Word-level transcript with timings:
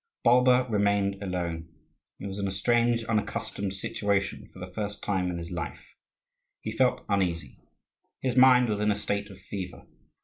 Bulba 0.23 0.65
remained 0.67 1.21
alone. 1.21 1.69
He 2.17 2.25
was 2.25 2.39
in 2.39 2.47
a 2.47 2.49
strange, 2.49 3.03
unaccustomed 3.03 3.75
situation 3.75 4.47
for 4.47 4.57
the 4.57 4.65
first 4.71 5.03
time 5.03 5.29
in 5.29 5.37
his 5.37 5.51
life; 5.51 5.93
he 6.59 6.71
felt 6.71 7.05
uneasy. 7.07 7.59
His 8.19 8.35
mind 8.35 8.67
was 8.67 8.79
in 8.79 8.89
a 8.89 8.95
state 8.95 9.29
of 9.29 9.37
fever. 9.37 9.85